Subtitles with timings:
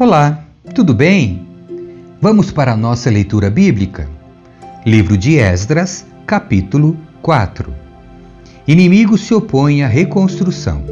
[0.00, 1.46] Olá, tudo bem?
[2.22, 4.08] Vamos para a nossa leitura bíblica.
[4.86, 7.70] Livro de Esdras, capítulo 4.
[8.66, 10.82] Inimigos se opõem à reconstrução.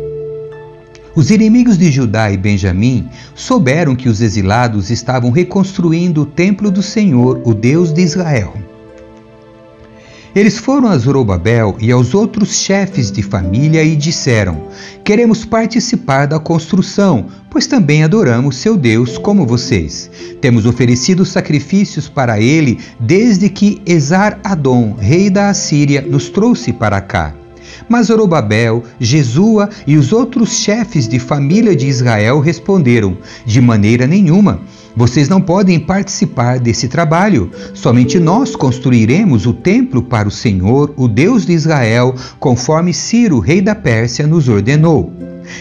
[1.17, 6.83] Os inimigos de Judá e Benjamim souberam que os exilados estavam reconstruindo o templo do
[6.83, 8.53] Senhor, o Deus de Israel.
[10.35, 14.69] Eles foram a Zorobabel e aos outros chefes de família e disseram:
[15.03, 20.11] Queremos participar da construção, pois também adoramos seu Deus como vocês.
[20.41, 27.35] Temos oferecido sacrifícios para ele desde que Esar-Adom, rei da Assíria, nos trouxe para cá.
[27.89, 34.61] Mas Zorobabel, Jesua e os outros chefes de família de Israel responderam: De maneira nenhuma.
[34.97, 37.53] Vocês não podem participar desse trabalho.
[37.73, 43.61] Somente nós construiremos o templo para o Senhor, o Deus de Israel, conforme Ciro, rei
[43.61, 45.13] da Pérsia, nos ordenou.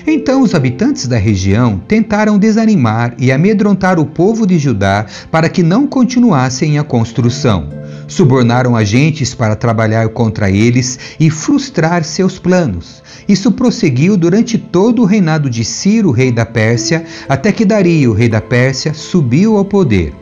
[0.05, 5.63] Então os habitantes da região tentaram desanimar e amedrontar o povo de Judá para que
[5.63, 7.69] não continuassem a construção.
[8.07, 13.03] Subornaram agentes para trabalhar contra eles e frustrar seus planos.
[13.27, 18.29] Isso prosseguiu durante todo o reinado de Ciro, rei da Pérsia, até que Dario, rei
[18.29, 20.13] da Pérsia, subiu ao poder.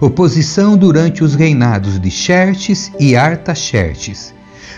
[0.00, 4.32] Oposição durante os reinados de Xerxes e Artaxerxes.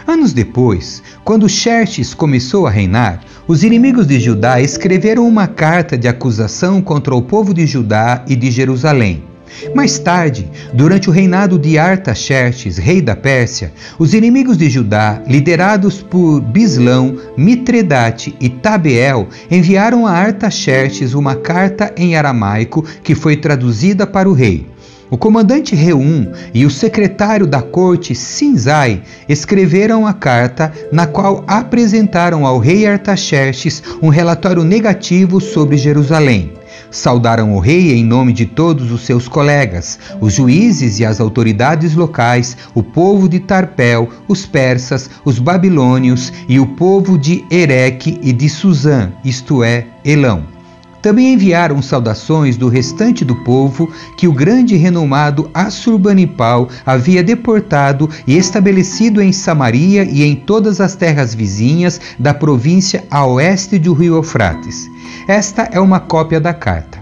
[0.06, 6.08] Anos depois, quando Xerxes começou a reinar, os inimigos de Judá escreveram uma carta de
[6.08, 9.29] acusação contra o povo de Judá e de Jerusalém.
[9.74, 16.02] Mais tarde, durante o reinado de Artaxerxes, rei da Pérsia, os inimigos de Judá, liderados
[16.02, 24.06] por Bislão, Mitredate e Tabeel, enviaram a Artaxerxes uma carta em aramaico que foi traduzida
[24.06, 24.66] para o rei.
[25.10, 32.46] O comandante Reum e o secretário da corte Sinzai escreveram a carta na qual apresentaram
[32.46, 36.52] ao rei Artaxerxes um relatório negativo sobre Jerusalém.
[36.92, 41.94] Saudaram o rei em nome de todos os seus colegas, os juízes e as autoridades
[41.96, 48.32] locais, o povo de Tarpel, os persas, os babilônios e o povo de Ereque e
[48.32, 50.59] de Suzã, isto é, Elão.
[51.02, 58.08] Também enviaram saudações do restante do povo que o grande e renomado Assurbanipal havia deportado
[58.26, 63.94] e estabelecido em Samaria e em todas as terras vizinhas da província a oeste do
[63.94, 64.90] rio Eufrates.
[65.26, 66.99] Esta é uma cópia da carta.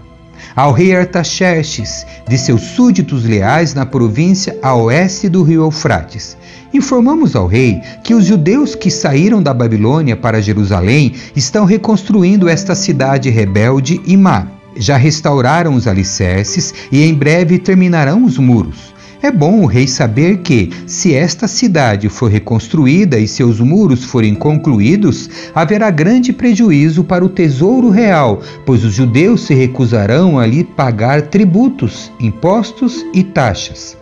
[0.54, 6.36] Ao rei Artaxerxes, de seus súditos leais na província a oeste do rio Eufrates.
[6.72, 12.74] Informamos ao rei que os judeus que saíram da Babilônia para Jerusalém estão reconstruindo esta
[12.74, 14.46] cidade rebelde e má.
[14.76, 18.97] Já restauraram os alicerces e em breve terminarão os muros.
[19.20, 24.32] É bom o rei saber que, se esta cidade for reconstruída e seus muros forem
[24.32, 30.62] concluídos, haverá grande prejuízo para o tesouro real, pois os judeus se recusarão a lhe
[30.62, 33.96] pagar tributos, impostos e taxas.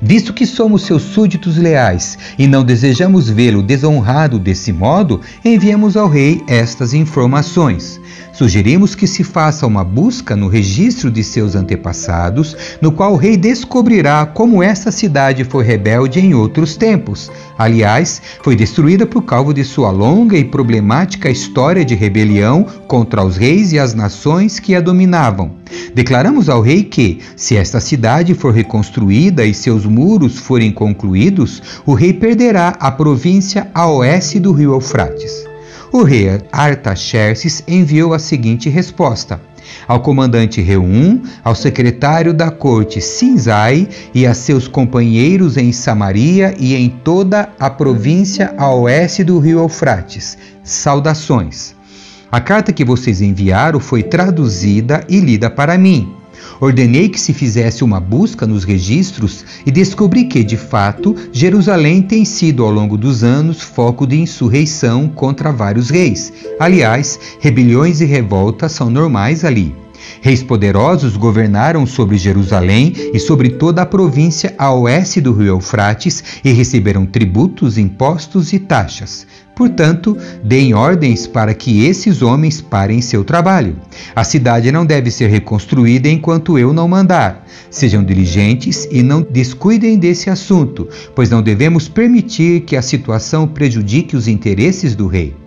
[0.00, 6.08] Visto que somos seus súditos leais e não desejamos vê-lo desonrado desse modo, enviamos ao
[6.08, 8.00] rei estas informações.
[8.34, 13.36] Sugerimos que se faça uma busca no registro de seus antepassados, no qual o rei
[13.36, 17.30] descobrirá como essa cidade foi rebelde em outros tempos.
[17.56, 23.36] Aliás, foi destruída por causa de sua longa e problemática história de rebelião contra os
[23.36, 25.52] reis e as nações que a dominavam.
[25.94, 31.94] Declaramos ao rei que, se esta cidade for reconstruída e seus muros forem concluídos, o
[31.94, 35.53] rei perderá a província a oeste do rio Eufrates.
[35.94, 39.40] O rei Artaxerxes enviou a seguinte resposta:
[39.86, 46.74] ao comandante Reum, ao secretário da corte Sinzai e a seus companheiros em Samaria e
[46.74, 50.36] em toda a província a oeste do rio Eufrates.
[50.64, 51.76] Saudações.
[52.28, 56.23] A carta que vocês enviaram foi traduzida e lida para mim.
[56.60, 62.24] Ordenei que se fizesse uma busca nos registros e descobri que, de fato, Jerusalém tem
[62.24, 66.32] sido ao longo dos anos foco de insurreição contra vários reis.
[66.58, 69.83] Aliás, rebeliões e revoltas são normais ali.
[70.20, 76.24] Reis poderosos governaram sobre Jerusalém e sobre toda a província a oeste do rio Eufrates
[76.44, 79.26] e receberam tributos, impostos e taxas.
[79.54, 83.76] Portanto, deem ordens para que esses homens parem seu trabalho.
[84.14, 87.46] A cidade não deve ser reconstruída enquanto eu não mandar.
[87.70, 94.16] Sejam diligentes e não descuidem desse assunto, pois não devemos permitir que a situação prejudique
[94.16, 95.43] os interesses do rei.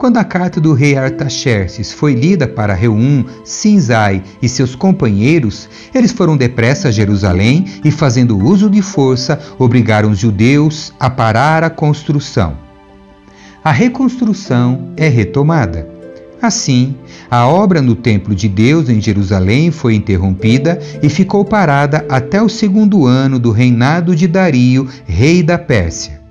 [0.00, 6.10] Quando a carta do rei Artaxerxes foi lida para Reum, Sinzai e seus companheiros, eles
[6.10, 11.68] foram depressa a Jerusalém e, fazendo uso de força, obrigaram os judeus a parar a
[11.68, 12.56] construção.
[13.62, 15.86] A reconstrução é retomada.
[16.40, 16.96] Assim,
[17.30, 22.48] a obra no Templo de Deus em Jerusalém foi interrompida e ficou parada até o
[22.48, 26.22] segundo ano do reinado de Dario, rei da Pérsia.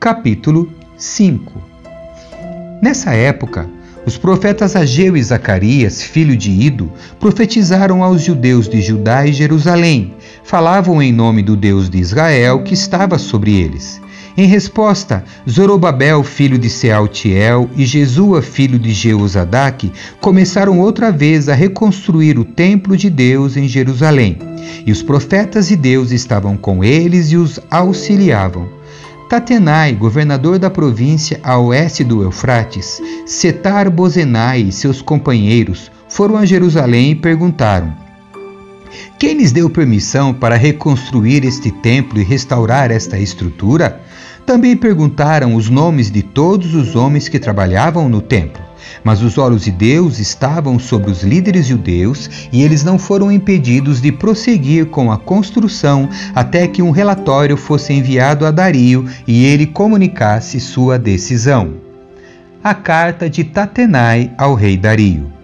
[0.00, 1.75] Capítulo 5
[2.82, 3.68] Nessa época,
[4.04, 10.14] os profetas Ageu e Zacarias, filho de Ido, profetizaram aos judeus de Judá e Jerusalém.
[10.44, 14.00] Falavam em nome do Deus de Israel que estava sobre eles.
[14.36, 19.90] Em resposta, Zorobabel, filho de Sealtiel, e Jesua, filho de Jeuzadaque,
[20.20, 24.38] começaram outra vez a reconstruir o templo de Deus em Jerusalém.
[24.84, 28.68] E os profetas de Deus estavam com eles e os auxiliavam.
[29.28, 36.46] Tatenai, governador da província a oeste do Eufrates, Setar Bozenai e seus companheiros foram a
[36.46, 37.92] Jerusalém e perguntaram:
[39.18, 44.00] Quem lhes deu permissão para reconstruir este templo e restaurar esta estrutura?
[44.46, 48.65] Também perguntaram os nomes de todos os homens que trabalhavam no templo.
[49.02, 54.00] Mas os olhos de Deus estavam sobre os líderes judeus e eles não foram impedidos
[54.00, 59.66] de prosseguir com a construção até que um relatório fosse enviado a Dario e ele
[59.66, 61.74] comunicasse sua decisão.
[62.62, 65.36] A carta de Tatenai ao rei Dario.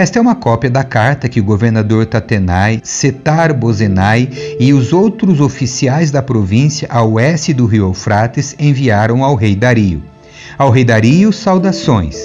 [0.00, 5.40] Esta é uma cópia da carta que o governador Tatenai, Setar Bozenai e os outros
[5.40, 10.02] oficiais da província a oeste do rio Eufrates enviaram ao rei Dario.
[10.56, 12.16] Ao rei Dario, saudações.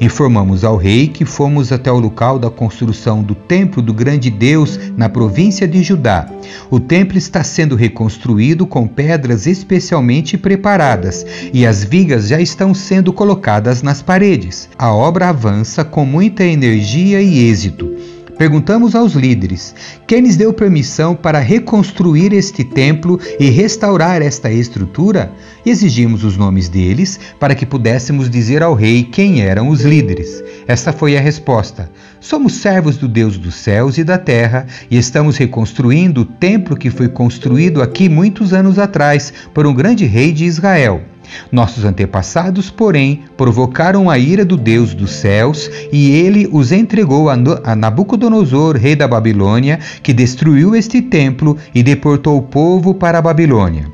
[0.00, 4.78] Informamos ao rei que fomos até o local da construção do templo do grande Deus
[4.96, 6.28] na província de Judá.
[6.70, 13.12] O templo está sendo reconstruído com pedras especialmente preparadas e as vigas já estão sendo
[13.12, 14.68] colocadas nas paredes.
[14.78, 18.13] A obra avança com muita energia e êxito.
[18.36, 19.74] Perguntamos aos líderes:
[20.06, 25.32] quem lhes deu permissão para reconstruir este templo e restaurar esta estrutura?
[25.64, 30.42] E exigimos os nomes deles para que pudéssemos dizer ao rei quem eram os líderes.
[30.66, 31.90] Esta foi a resposta:
[32.20, 36.90] Somos servos do Deus dos céus e da terra e estamos reconstruindo o templo que
[36.90, 41.13] foi construído aqui muitos anos atrás por um grande rei de Israel.
[41.50, 47.76] Nossos antepassados, porém, provocaram a ira do Deus dos céus e ele os entregou a
[47.76, 53.92] Nabucodonosor, rei da Babilônia, que destruiu este templo e deportou o povo para a Babilônia.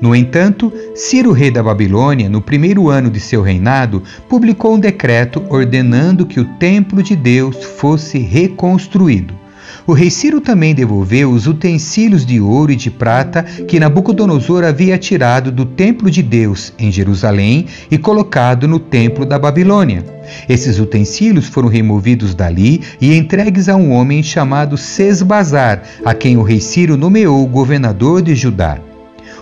[0.00, 5.42] No entanto, Ciro, rei da Babilônia, no primeiro ano de seu reinado, publicou um decreto
[5.50, 9.39] ordenando que o templo de Deus fosse reconstruído.
[9.86, 14.98] O rei Ciro também devolveu os utensílios de ouro e de prata que Nabucodonosor havia
[14.98, 20.04] tirado do templo de Deus em Jerusalém e colocado no templo da Babilônia.
[20.48, 26.42] Esses utensílios foram removidos dali e entregues a um homem chamado Sesbazar, a quem o
[26.42, 28.78] rei Ciro nomeou governador de Judá.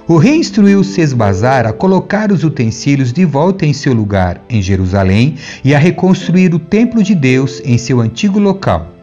[0.06, 5.34] O rei instruiu Sesbazar a colocar os utensílios de volta em seu lugar em Jerusalém
[5.62, 8.97] e a reconstruir o templo de Deus em seu antigo local.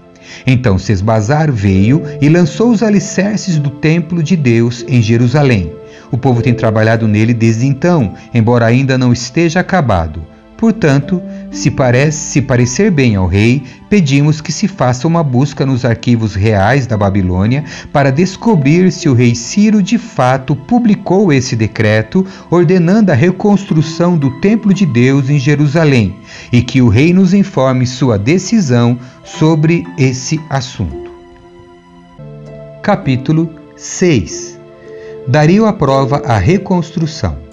[0.45, 5.71] Então Sesbazar veio e lançou os alicerces do templo de Deus em Jerusalém.
[6.11, 10.34] O povo tem trabalhado nele desde então, embora ainda não esteja acabado.
[10.65, 11.21] Portanto,
[11.51, 16.33] se, parece, se parecer bem ao rei, pedimos que se faça uma busca nos arquivos
[16.33, 17.63] reais da Babilônia
[17.93, 24.41] para descobrir se o rei Ciro de fato publicou esse decreto ordenando a reconstrução do
[24.41, 26.15] templo de Deus em Jerusalém
[26.51, 31.11] e que o rei nos informe sua decisão sobre esse assunto.
[32.81, 34.59] Capítulo 6
[35.27, 37.44] Dario aprova a reconstrução.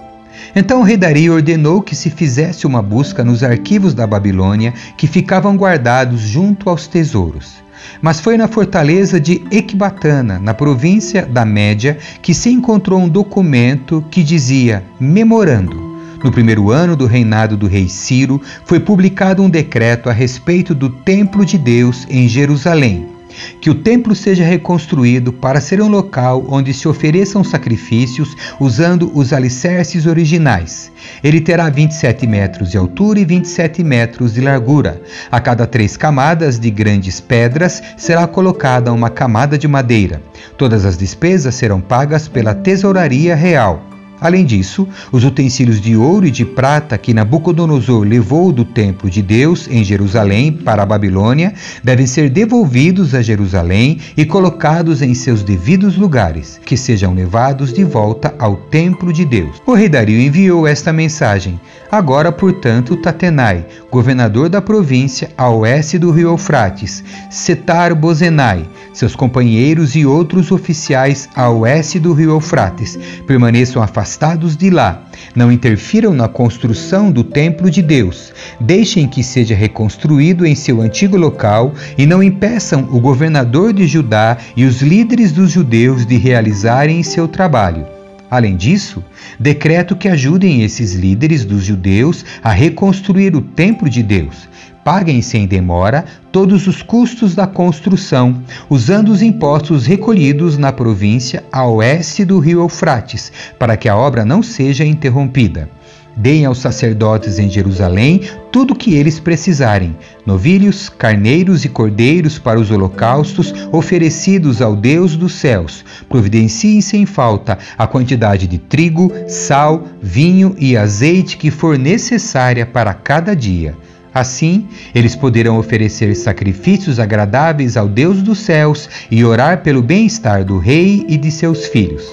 [0.55, 5.07] Então o rei Dario ordenou que se fizesse uma busca nos arquivos da Babilônia que
[5.07, 7.63] ficavam guardados junto aos tesouros.
[8.01, 14.05] Mas foi na fortaleza de Ecbatana, na província da Média, que se encontrou um documento
[14.11, 15.93] que dizia Memorando.
[16.23, 20.89] No primeiro ano do reinado do rei Ciro, foi publicado um decreto a respeito do
[20.89, 23.12] templo de Deus em Jerusalém
[23.61, 29.33] que o templo seja reconstruído para ser um local onde se ofereçam sacrifícios usando os
[29.33, 30.91] alicerces originais.
[31.23, 35.03] Ele terá 27 metros de altura e 27 metros de largura.
[35.31, 40.23] A cada três camadas de grandes pedras será colocada uma camada de madeira.
[40.57, 43.92] Todas as despesas serão pagas pela tesouraria real.
[44.23, 49.21] Além disso, os utensílios de ouro e de prata que Nabucodonosor levou do templo de
[49.21, 51.53] Deus em Jerusalém para a Babilônia
[51.83, 57.83] devem ser devolvidos a Jerusalém e colocados em seus devidos lugares, que sejam levados de
[57.83, 59.61] volta ao templo de Deus.
[59.67, 61.61] O rei Dario enviou esta mensagem:
[61.91, 69.97] Agora, portanto, Tatenai, governador da província a oeste do rio Eufrates, Setar Bozenai, seus companheiros
[69.97, 75.03] e outros oficiais a oeste do rio Eufrates, permaneçam afastados afastados de lá.
[75.35, 78.33] Não interfiram na construção do templo de Deus.
[78.61, 84.37] Deixem que seja reconstruído em seu antigo local e não impeçam o governador de Judá
[84.55, 88.02] e os líderes dos judeus de realizarem seu trabalho.
[88.33, 89.05] Além disso,
[89.39, 94.49] decreto que ajudem esses líderes dos judeus a reconstruir o templo de Deus.
[94.83, 101.67] Paguem sem demora todos os custos da construção, usando os impostos recolhidos na província a
[101.67, 105.69] oeste do rio Eufrates, para que a obra não seja interrompida.
[106.17, 112.61] Deem aos sacerdotes em Jerusalém tudo o que eles precisarem: novilhos, carneiros e cordeiros para
[112.61, 115.85] os holocaustos oferecidos ao Deus dos céus.
[116.09, 122.93] Providenciem sem falta a quantidade de trigo, sal, vinho e azeite que for necessária para
[122.93, 123.75] cada dia.
[124.15, 130.59] Assim, eles poderão oferecer sacrifícios agradáveis ao Deus dos céus e orar pelo bem-estar do
[130.59, 132.05] rei e de seus filhos.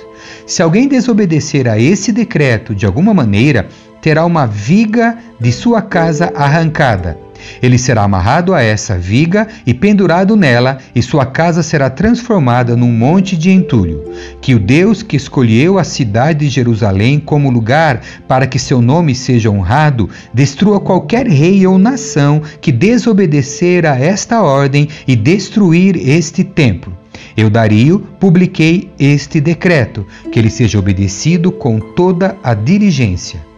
[0.45, 3.67] Se alguém desobedecer a esse decreto de alguma maneira,
[4.01, 7.17] terá uma viga de sua casa arrancada.
[7.61, 12.91] Ele será amarrado a essa viga e pendurado nela, e sua casa será transformada num
[12.91, 14.03] monte de entulho.
[14.41, 19.15] Que o Deus que escolheu a cidade de Jerusalém como lugar para que seu nome
[19.15, 26.43] seja honrado, destrua qualquer rei ou nação que desobedecer a esta ordem e destruir este
[26.43, 26.97] templo.
[27.35, 33.48] Eu, Dario, publiquei este decreto, que ele seja obedecido com toda a diligência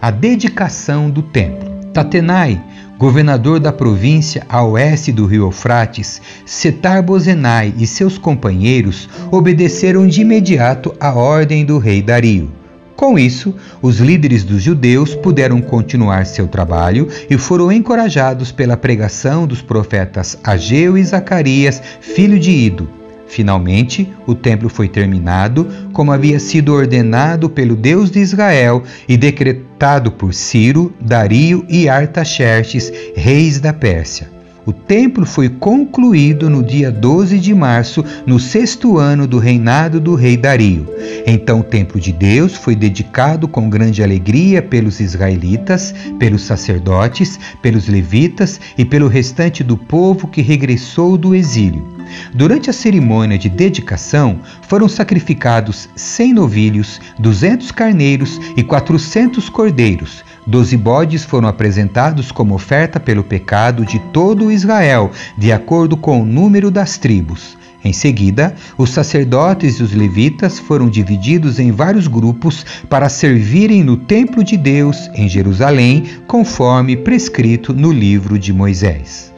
[0.00, 1.68] a dedicação do templo.
[1.92, 2.62] Tatenai,
[2.96, 10.20] governador da província a oeste do rio Eufrates, Setar Bozenai e seus companheiros obedeceram de
[10.20, 12.50] imediato à ordem do rei Dario.
[12.94, 19.46] Com isso, os líderes dos judeus puderam continuar seu trabalho e foram encorajados pela pregação
[19.46, 22.88] dos profetas Ageu e Zacarias, filho de Ido,
[23.28, 29.67] Finalmente, o templo foi terminado, como havia sido ordenado pelo Deus de Israel e decretado
[30.10, 34.37] por Ciro, Dario e Artaxerxes, reis da Pérsia.
[34.68, 40.14] O templo foi concluído no dia 12 de março, no sexto ano do reinado do
[40.14, 40.86] rei Dario.
[41.26, 47.88] Então o templo de Deus foi dedicado com grande alegria pelos israelitas, pelos sacerdotes, pelos
[47.88, 51.88] levitas e pelo restante do povo que regressou do exílio.
[52.34, 60.22] Durante a cerimônia de dedicação, foram sacrificados 100 novilhos, 200 carneiros e 400 cordeiros.
[60.48, 66.24] Doze bodes foram apresentados como oferta pelo pecado de todo Israel, de acordo com o
[66.24, 67.56] número das tribos.
[67.84, 73.96] Em seguida, os sacerdotes e os levitas foram divididos em vários grupos para servirem no
[73.96, 79.32] templo de Deus em Jerusalém, conforme prescrito no livro de Moisés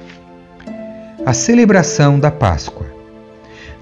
[1.25, 2.87] a celebração da Páscoa.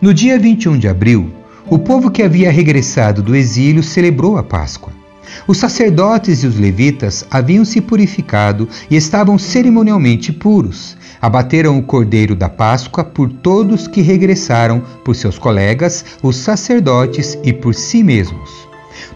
[0.01, 1.31] No dia 21 de abril,
[1.71, 4.98] o povo que havia regressado do exílio celebrou a Páscoa.
[5.47, 10.97] Os sacerdotes e os levitas haviam se purificado e estavam cerimonialmente puros.
[11.21, 17.53] Abateram o cordeiro da Páscoa por todos que regressaram, por seus colegas, os sacerdotes e
[17.53, 18.69] por si mesmos.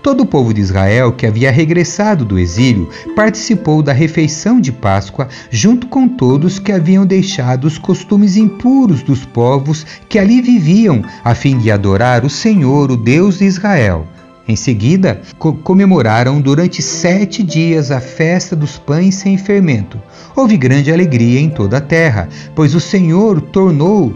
[0.03, 5.29] Todo o povo de Israel que havia regressado do exílio participou da refeição de Páscoa,
[5.51, 11.35] junto com todos que haviam deixado os costumes impuros dos povos que ali viviam, a
[11.35, 14.07] fim de adorar o Senhor, o Deus de Israel.
[14.47, 20.01] Em seguida, co comemoraram durante sete dias a festa dos pães sem fermento.
[20.35, 24.15] Houve grande alegria em toda a terra, pois o Senhor tornou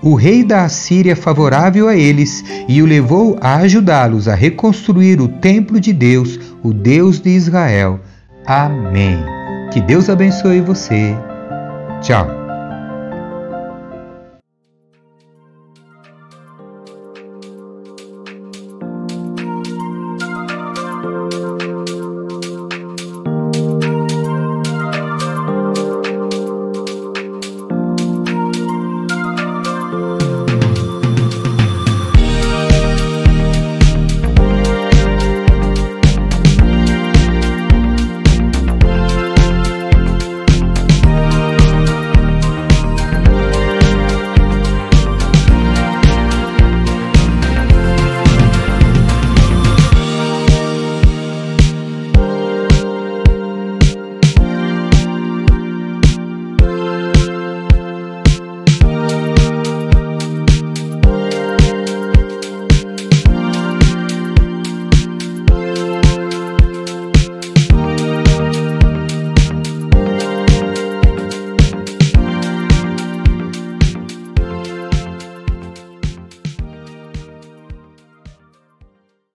[0.00, 5.28] o rei da Assíria favorável a eles e o levou a ajudá-los a reconstruir o
[5.28, 8.00] templo de Deus, o Deus de Israel.
[8.46, 9.18] Amém.
[9.72, 11.14] Que Deus abençoe você.
[12.00, 12.37] Tchau.